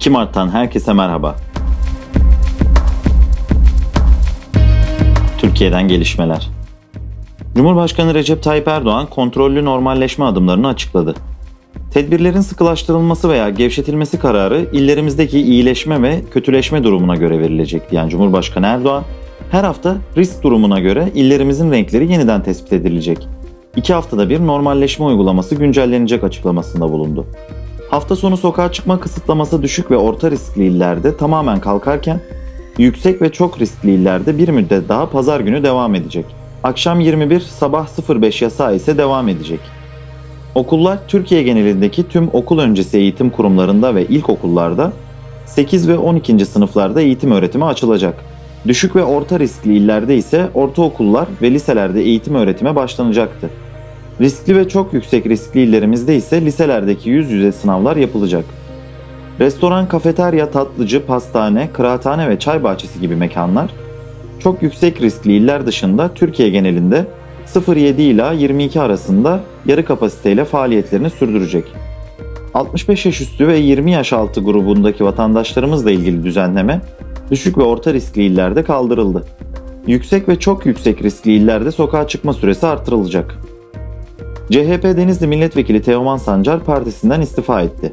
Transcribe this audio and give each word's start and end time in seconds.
2 0.00 0.10
Mart'tan 0.10 0.50
herkese 0.50 0.92
merhaba. 0.92 1.36
Türkiye'den 5.38 5.88
gelişmeler. 5.88 6.48
Cumhurbaşkanı 7.54 8.14
Recep 8.14 8.42
Tayyip 8.42 8.68
Erdoğan 8.68 9.06
kontrollü 9.06 9.64
normalleşme 9.64 10.24
adımlarını 10.24 10.68
açıkladı. 10.68 11.14
Tedbirlerin 11.92 12.40
sıkılaştırılması 12.40 13.28
veya 13.28 13.50
gevşetilmesi 13.50 14.18
kararı 14.18 14.66
illerimizdeki 14.72 15.40
iyileşme 15.40 16.02
ve 16.02 16.20
kötüleşme 16.30 16.84
durumuna 16.84 17.16
göre 17.16 17.38
verilecek 17.38 17.90
diyen 17.90 18.08
Cumhurbaşkanı 18.08 18.66
Erdoğan, 18.66 19.04
her 19.50 19.64
hafta 19.64 19.96
risk 20.16 20.42
durumuna 20.42 20.80
göre 20.80 21.08
illerimizin 21.14 21.72
renkleri 21.72 22.12
yeniden 22.12 22.42
tespit 22.42 22.72
edilecek. 22.72 23.28
İki 23.76 23.94
haftada 23.94 24.30
bir 24.30 24.46
normalleşme 24.46 25.04
uygulaması 25.06 25.54
güncellenecek 25.54 26.24
açıklamasında 26.24 26.92
bulundu. 26.92 27.26
Hafta 27.90 28.16
sonu 28.16 28.36
sokağa 28.36 28.72
çıkma 28.72 29.00
kısıtlaması 29.00 29.62
düşük 29.62 29.90
ve 29.90 29.96
orta 29.96 30.30
riskli 30.30 30.64
illerde 30.64 31.16
tamamen 31.16 31.60
kalkarken, 31.60 32.20
yüksek 32.78 33.22
ve 33.22 33.32
çok 33.32 33.60
riskli 33.60 33.90
illerde 33.90 34.38
bir 34.38 34.48
müddet 34.48 34.88
daha 34.88 35.10
pazar 35.10 35.40
günü 35.40 35.62
devam 35.62 35.94
edecek. 35.94 36.24
Akşam 36.62 37.00
21, 37.00 37.40
sabah 37.40 37.88
05 38.08 38.42
yasağı 38.42 38.76
ise 38.76 38.98
devam 38.98 39.28
edecek. 39.28 39.60
Okullar 40.54 40.98
Türkiye 41.08 41.42
genelindeki 41.42 42.08
tüm 42.08 42.28
okul 42.32 42.58
öncesi 42.58 42.98
eğitim 42.98 43.30
kurumlarında 43.30 43.94
ve 43.94 44.06
ilkokullarda 44.06 44.92
8 45.46 45.88
ve 45.88 45.98
12. 45.98 46.46
sınıflarda 46.46 47.00
eğitim 47.00 47.32
öğretimi 47.32 47.64
açılacak. 47.64 48.24
Düşük 48.66 48.96
ve 48.96 49.04
orta 49.04 49.40
riskli 49.40 49.76
illerde 49.76 50.16
ise 50.16 50.48
ortaokullar 50.54 51.28
ve 51.42 51.50
liselerde 51.50 52.00
eğitim 52.00 52.34
öğretime 52.34 52.76
başlanacaktı. 52.76 53.50
Riskli 54.20 54.56
ve 54.56 54.68
çok 54.68 54.94
yüksek 54.94 55.26
riskli 55.26 55.60
illerimizde 55.60 56.16
ise 56.16 56.40
liselerdeki 56.40 57.10
yüz 57.10 57.30
yüze 57.30 57.52
sınavlar 57.52 57.96
yapılacak. 57.96 58.44
Restoran, 59.40 59.88
kafeterya, 59.88 60.50
tatlıcı, 60.50 61.06
pastane, 61.06 61.68
kıraathane 61.72 62.28
ve 62.28 62.38
çay 62.38 62.62
bahçesi 62.62 63.00
gibi 63.00 63.16
mekanlar 63.16 63.70
çok 64.40 64.62
yüksek 64.62 65.02
riskli 65.02 65.32
iller 65.32 65.66
dışında 65.66 66.14
Türkiye 66.14 66.50
genelinde 66.50 67.06
0.7 67.46 68.00
ila 68.00 68.32
22 68.32 68.80
arasında 68.80 69.40
yarı 69.66 69.84
kapasiteyle 69.84 70.44
faaliyetlerini 70.44 71.10
sürdürecek. 71.10 71.64
65 72.54 73.06
yaş 73.06 73.20
üstü 73.20 73.48
ve 73.48 73.58
20 73.58 73.92
yaş 73.92 74.12
altı 74.12 74.40
grubundaki 74.40 75.04
vatandaşlarımızla 75.04 75.90
ilgili 75.90 76.24
düzenleme 76.24 76.80
düşük 77.30 77.58
ve 77.58 77.62
orta 77.62 77.94
riskli 77.94 78.22
illerde 78.22 78.62
kaldırıldı. 78.62 79.24
Yüksek 79.86 80.28
ve 80.28 80.38
çok 80.38 80.66
yüksek 80.66 81.02
riskli 81.02 81.32
illerde 81.32 81.72
sokağa 81.72 82.08
çıkma 82.08 82.32
süresi 82.32 82.66
artırılacak. 82.66 83.49
CHP 84.50 84.84
Denizli 84.84 85.26
Milletvekili 85.26 85.82
Teoman 85.82 86.16
Sancar 86.16 86.64
partisinden 86.64 87.20
istifa 87.20 87.62
etti. 87.62 87.92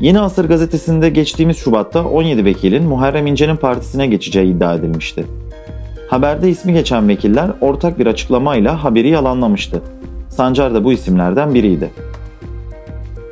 Yeni 0.00 0.20
Asır 0.20 0.48
gazetesinde 0.48 1.08
geçtiğimiz 1.08 1.56
Şubat'ta 1.56 2.04
17 2.04 2.44
vekilin 2.44 2.84
Muharrem 2.84 3.26
İnce'nin 3.26 3.56
partisine 3.56 4.06
geçeceği 4.06 4.54
iddia 4.54 4.74
edilmişti. 4.74 5.24
Haberde 6.08 6.50
ismi 6.50 6.72
geçen 6.72 7.08
vekiller 7.08 7.50
ortak 7.60 7.98
bir 7.98 8.06
açıklamayla 8.06 8.84
haberi 8.84 9.08
yalanlamıştı. 9.08 9.82
Sancar 10.28 10.74
da 10.74 10.84
bu 10.84 10.92
isimlerden 10.92 11.54
biriydi. 11.54 11.90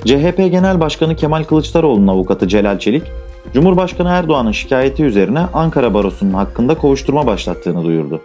CHP 0.04 0.36
Genel 0.36 0.80
Başkanı 0.80 1.16
Kemal 1.16 1.44
Kılıçdaroğlu'nun 1.44 2.06
avukatı 2.06 2.48
Celal 2.48 2.78
Çelik, 2.78 3.02
Cumhurbaşkanı 3.54 4.08
Erdoğan'ın 4.08 4.52
şikayeti 4.52 5.04
üzerine 5.04 5.40
Ankara 5.40 5.94
Barosu'nun 5.94 6.32
hakkında 6.32 6.74
kovuşturma 6.74 7.26
başlattığını 7.26 7.84
duyurdu. 7.84 8.20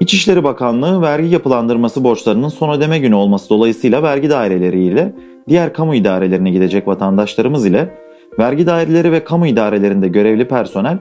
İçişleri 0.00 0.44
Bakanlığı 0.44 1.02
vergi 1.02 1.26
yapılandırması 1.26 2.04
borçlarının 2.04 2.48
son 2.48 2.70
ödeme 2.70 2.98
günü 2.98 3.14
olması 3.14 3.50
dolayısıyla 3.50 4.02
vergi 4.02 4.30
daireleri 4.30 5.12
diğer 5.48 5.72
kamu 5.72 5.94
idarelerine 5.94 6.50
gidecek 6.50 6.88
vatandaşlarımız 6.88 7.66
ile 7.66 7.94
vergi 8.38 8.66
daireleri 8.66 9.12
ve 9.12 9.24
kamu 9.24 9.46
idarelerinde 9.46 10.08
görevli 10.08 10.48
personel 10.48 10.98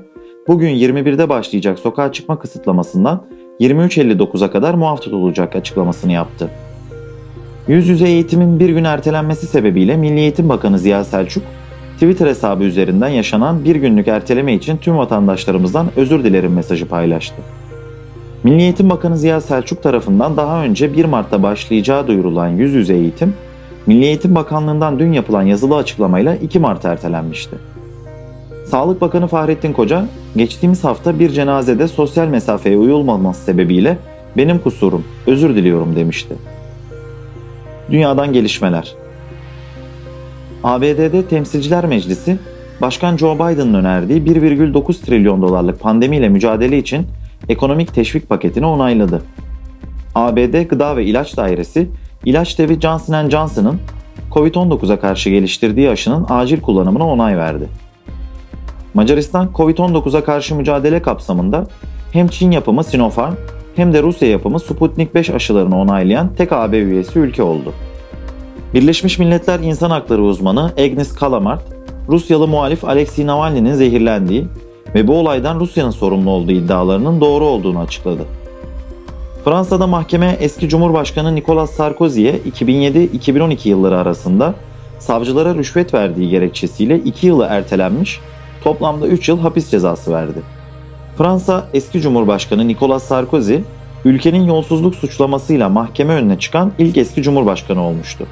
bugün 0.47 0.69
21'de 0.69 1.29
başlayacak 1.29 1.79
sokağa 1.79 2.11
çıkma 2.11 2.39
kısıtlamasından 2.39 3.25
23.59'a 3.59 4.51
kadar 4.51 4.73
muaf 4.73 5.01
tutulacak 5.01 5.55
açıklamasını 5.55 6.11
yaptı. 6.11 6.49
Yüz 7.67 7.87
yüze 7.87 8.07
eğitimin 8.07 8.59
bir 8.59 8.69
gün 8.69 8.83
ertelenmesi 8.83 9.47
sebebiyle 9.47 9.97
Milli 9.97 10.19
Eğitim 10.19 10.49
Bakanı 10.49 10.79
Ziya 10.79 11.03
Selçuk, 11.03 11.43
Twitter 11.93 12.27
hesabı 12.27 12.63
üzerinden 12.63 13.09
yaşanan 13.09 13.63
bir 13.63 13.75
günlük 13.75 14.07
erteleme 14.07 14.53
için 14.53 14.77
tüm 14.77 14.97
vatandaşlarımızdan 14.97 15.87
özür 15.95 16.23
dilerim 16.23 16.53
mesajı 16.53 16.87
paylaştı. 16.87 17.41
Milli 18.43 18.61
Eğitim 18.61 18.89
Bakanı 18.89 19.17
Ziya 19.17 19.41
Selçuk 19.41 19.83
tarafından 19.83 20.37
daha 20.37 20.63
önce 20.63 20.93
1 20.97 21.05
Mart'ta 21.05 21.43
başlayacağı 21.43 22.07
duyurulan 22.07 22.47
yüz 22.47 22.73
yüze 22.73 22.93
eğitim, 22.93 23.33
Milli 23.87 24.05
Eğitim 24.05 24.35
Bakanlığı'ndan 24.35 24.99
dün 24.99 25.13
yapılan 25.13 25.43
yazılı 25.43 25.75
açıklamayla 25.75 26.35
2 26.35 26.59
Mart'a 26.59 26.89
ertelenmişti. 26.89 27.55
Sağlık 28.65 29.01
Bakanı 29.01 29.27
Fahrettin 29.27 29.73
Koca, 29.73 30.05
geçtiğimiz 30.35 30.83
hafta 30.83 31.19
bir 31.19 31.29
cenazede 31.29 31.87
sosyal 31.87 32.27
mesafeye 32.27 32.77
uyulmaması 32.77 33.43
sebebiyle 33.43 33.97
benim 34.37 34.59
kusurum, 34.59 35.03
özür 35.27 35.55
diliyorum 35.55 35.95
demişti. 35.95 36.35
Dünyadan 37.91 38.33
gelişmeler 38.33 38.93
ABD'de 40.63 41.25
Temsilciler 41.25 41.85
Meclisi, 41.85 42.37
Başkan 42.81 43.17
Joe 43.17 43.35
Biden'ın 43.35 43.73
önerdiği 43.73 44.21
1,9 44.21 45.05
trilyon 45.05 45.41
dolarlık 45.41 45.79
pandemiyle 45.79 46.29
mücadele 46.29 46.77
için 46.77 47.07
ekonomik 47.49 47.93
teşvik 47.93 48.29
paketini 48.29 48.65
onayladı. 48.65 49.21
ABD 50.15 50.63
Gıda 50.63 50.97
ve 50.97 51.05
İlaç 51.05 51.37
Dairesi, 51.37 51.89
ilaç 52.25 52.59
devi 52.59 52.81
Johnson 52.81 53.29
Johnson'ın 53.29 53.79
COVID-19'a 54.31 54.99
karşı 54.99 55.29
geliştirdiği 55.29 55.89
aşının 55.89 56.25
acil 56.29 56.61
kullanımına 56.61 57.07
onay 57.07 57.37
verdi. 57.37 57.67
Macaristan, 58.93 59.49
COVID-19'a 59.55 60.23
karşı 60.23 60.55
mücadele 60.55 61.01
kapsamında 61.01 61.67
hem 62.11 62.27
Çin 62.27 62.51
yapımı 62.51 62.83
Sinopharm 62.83 63.33
hem 63.75 63.93
de 63.93 64.03
Rusya 64.03 64.29
yapımı 64.29 64.59
Sputnik 64.59 65.15
5 65.15 65.29
aşılarını 65.29 65.79
onaylayan 65.79 66.35
tek 66.35 66.51
AB 66.51 66.77
üyesi 66.77 67.19
ülke 67.19 67.43
oldu. 67.43 67.73
Birleşmiş 68.73 69.19
Milletler 69.19 69.59
İnsan 69.59 69.89
Hakları 69.89 70.21
uzmanı 70.21 70.71
Agnes 70.77 71.13
Kalamart, 71.13 71.63
Rusyalı 72.09 72.47
muhalif 72.47 72.85
Alexei 72.85 73.27
Navalny'nin 73.27 73.73
zehirlendiği 73.73 74.47
ve 74.97 75.07
bu 75.07 75.19
olaydan 75.19 75.59
Rusya'nın 75.59 75.91
sorumlu 75.91 76.29
olduğu 76.29 76.51
iddialarının 76.51 77.21
doğru 77.21 77.45
olduğunu 77.45 77.79
açıkladı. 77.79 78.25
Fransa'da 79.45 79.87
mahkeme 79.87 80.37
eski 80.39 80.69
Cumhurbaşkanı 80.69 81.35
Nicolas 81.35 81.71
Sarkozy'ye 81.71 82.39
2007-2012 82.39 83.69
yılları 83.69 83.97
arasında 83.97 84.53
savcılara 84.99 85.55
rüşvet 85.55 85.93
verdiği 85.93 86.29
gerekçesiyle 86.29 86.99
2 86.99 87.27
yılı 87.27 87.47
ertelenmiş, 87.49 88.19
toplamda 88.63 89.07
3 89.07 89.29
yıl 89.29 89.39
hapis 89.39 89.71
cezası 89.71 90.13
verdi. 90.13 90.41
Fransa 91.17 91.67
eski 91.73 92.01
Cumhurbaşkanı 92.01 92.67
Nicolas 92.67 93.03
Sarkozy, 93.03 93.55
ülkenin 94.05 94.43
yolsuzluk 94.43 94.95
suçlamasıyla 94.95 95.69
mahkeme 95.69 96.13
önüne 96.13 96.39
çıkan 96.39 96.71
ilk 96.79 96.97
eski 96.97 97.23
Cumhurbaşkanı 97.23 97.81
olmuştu. 97.81 98.27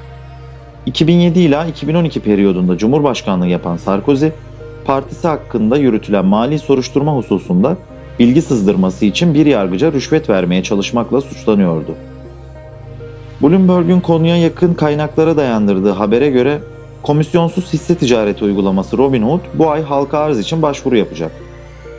2007 0.86 1.40
ila 1.40 1.66
2012 1.66 2.20
periyodunda 2.20 2.78
Cumhurbaşkanlığı 2.78 3.46
yapan 3.46 3.76
Sarkozy, 3.76 4.28
partisi 4.86 5.28
hakkında 5.28 5.76
yürütülen 5.76 6.24
mali 6.24 6.58
soruşturma 6.58 7.16
hususunda 7.16 7.76
bilgi 8.18 8.42
sızdırması 8.42 9.04
için 9.04 9.34
bir 9.34 9.46
yargıca 9.46 9.92
rüşvet 9.92 10.30
vermeye 10.30 10.62
çalışmakla 10.62 11.20
suçlanıyordu. 11.20 11.94
Bloomberg'un 13.42 14.00
konuya 14.00 14.36
yakın 14.36 14.74
kaynaklara 14.74 15.36
dayandırdığı 15.36 15.90
habere 15.90 16.30
göre 16.30 16.58
komisyonsuz 17.02 17.72
hisse 17.72 17.94
ticareti 17.94 18.44
uygulaması 18.44 18.98
Robinhood 18.98 19.40
bu 19.54 19.70
ay 19.70 19.82
halka 19.82 20.18
arz 20.18 20.38
için 20.38 20.62
başvuru 20.62 20.96
yapacak. 20.96 21.32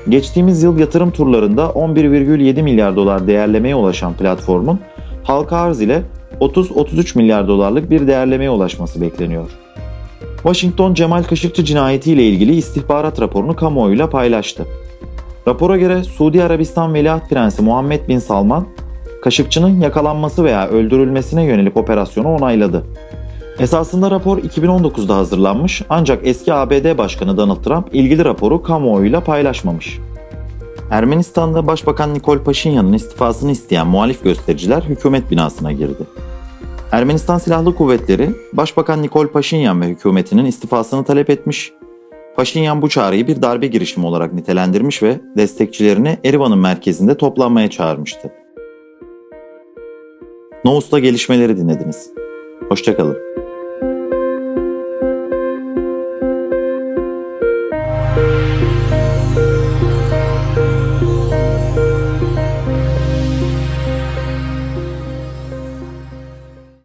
Geçtiğimiz 0.10 0.64
yıl 0.64 0.80
yatırım 0.80 1.12
turlarında 1.12 1.64
11,7 1.64 2.62
milyar 2.62 2.96
dolar 2.96 3.28
değerlemeye 3.28 3.76
ulaşan 3.76 4.14
platformun 4.14 4.80
halka 5.24 5.58
arz 5.58 5.82
ile 5.82 6.02
30-33 6.42 7.18
milyar 7.18 7.48
dolarlık 7.48 7.90
bir 7.90 8.08
değerlemeye 8.08 8.50
ulaşması 8.50 9.02
bekleniyor. 9.02 9.50
Washington 10.48 10.94
Cemal 10.94 11.24
Kaşıkçı 11.24 11.66
cinayeti 11.66 12.12
ile 12.12 12.24
ilgili 12.24 12.56
istihbarat 12.56 13.22
raporunu 13.22 13.56
kamuoyuyla 13.56 14.10
paylaştı. 14.10 14.66
Rapora 15.48 15.78
göre 15.78 16.04
Suudi 16.04 16.44
Arabistan 16.44 16.94
Veliaht 16.94 17.30
Prensi 17.30 17.62
Muhammed 17.62 18.08
Bin 18.08 18.20
Salman, 18.20 18.68
Kaşıkçı'nın 19.22 19.82
yakalanması 19.82 20.44
veya 20.44 20.68
öldürülmesine 20.68 21.44
yönelik 21.44 21.78
operasyonu 21.78 22.36
onayladı. 22.36 22.84
Esasında 23.60 24.12
rapor 24.12 24.38
2019'da 24.38 25.16
hazırlanmış 25.16 25.82
ancak 25.90 26.28
eski 26.28 26.54
ABD 26.54 26.98
Başkanı 26.98 27.38
Donald 27.38 27.64
Trump 27.64 27.96
ilgili 27.96 28.26
raporu 28.26 28.64
kamuoyuyla 28.64 29.20
paylaşmamış. 29.20 30.00
Ermenistan'da 30.92 31.68
Başbakan 31.68 32.14
Nikol 32.14 32.40
Paşinyan'ın 32.40 32.94
istifasını 32.94 33.52
isteyen 33.52 33.88
muhalif 33.88 34.24
göstericiler 34.24 34.82
hükümet 34.82 35.32
binasına 35.32 35.72
girdi. 35.72 36.04
Ermenistan 36.92 37.38
Silahlı 37.38 37.76
Kuvvetleri, 37.76 38.30
Başbakan 38.54 39.02
Nikol 39.02 39.28
Paşinyan 39.28 39.82
ve 39.82 39.86
hükümetinin 39.86 40.46
istifasını 40.46 41.04
talep 41.06 41.30
etmiş. 41.30 41.74
Paşinyan 42.36 42.82
bu 42.82 42.90
çağrıyı 42.90 43.28
bir 43.28 43.42
darbe 43.42 43.68
girişimi 43.68 44.06
olarak 44.06 44.34
nitelendirmiş 44.34 45.04
ve 45.04 45.22
destekçilerini 45.38 46.18
Erivan'ın 46.24 46.60
merkezinde 46.60 47.18
toplanmaya 47.18 47.70
çağırmıştı. 47.70 48.32
Novus'ta 50.66 51.00
gelişmeleri 51.00 51.58
dinlediniz. 51.58 52.10
Hoşçakalın. 52.70 53.27